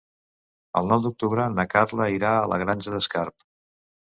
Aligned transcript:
El 0.79 0.87
nou 0.91 1.03
d'octubre 1.03 1.45
na 1.57 1.67
Carla 1.75 2.09
irà 2.15 2.33
a 2.39 2.49
la 2.55 2.61
Granja 2.65 2.97
d'Escarp. 2.97 3.39